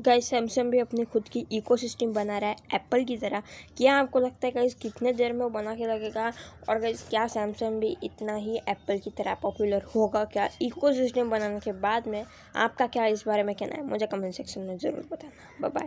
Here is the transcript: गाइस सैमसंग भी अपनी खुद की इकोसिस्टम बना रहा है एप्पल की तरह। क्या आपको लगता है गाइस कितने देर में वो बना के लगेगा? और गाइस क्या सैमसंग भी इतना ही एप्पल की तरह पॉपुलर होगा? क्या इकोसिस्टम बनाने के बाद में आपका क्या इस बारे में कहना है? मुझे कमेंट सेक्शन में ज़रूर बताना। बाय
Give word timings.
गाइस 0.00 0.28
सैमसंग 0.28 0.70
भी 0.70 0.78
अपनी 0.78 1.04
खुद 1.04 1.28
की 1.28 1.44
इकोसिस्टम 1.52 2.12
बना 2.12 2.38
रहा 2.38 2.50
है 2.50 2.56
एप्पल 2.74 3.04
की 3.04 3.16
तरह। 3.16 3.42
क्या 3.76 3.94
आपको 3.96 4.20
लगता 4.20 4.46
है 4.46 4.52
गाइस 4.52 4.74
कितने 4.74 5.12
देर 5.12 5.32
में 5.32 5.40
वो 5.40 5.48
बना 5.48 5.74
के 5.74 5.86
लगेगा? 5.86 6.32
और 6.68 6.78
गाइस 6.78 7.08
क्या 7.08 7.26
सैमसंग 7.26 7.80
भी 7.80 7.96
इतना 8.04 8.34
ही 8.34 8.56
एप्पल 8.68 8.98
की 8.98 9.10
तरह 9.10 9.34
पॉपुलर 9.34 9.82
होगा? 9.94 10.24
क्या 10.24 10.48
इकोसिस्टम 10.62 11.30
बनाने 11.30 11.60
के 11.60 11.72
बाद 11.72 12.08
में 12.08 12.24
आपका 12.56 12.86
क्या 12.86 13.06
इस 13.06 13.24
बारे 13.26 13.42
में 13.42 13.54
कहना 13.54 13.74
है? 13.74 13.86
मुझे 13.86 14.06
कमेंट 14.06 14.34
सेक्शन 14.34 14.60
में 14.60 14.76
ज़रूर 14.78 15.08
बताना। 15.12 15.68
बाय 15.68 15.84